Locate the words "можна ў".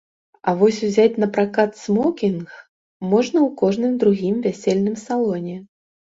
3.13-3.59